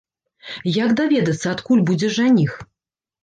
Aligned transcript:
Як 0.83 0.95
даведацца, 1.01 1.47
адкуль 1.55 1.85
будзе 1.89 2.09
жаніх? 2.17 2.57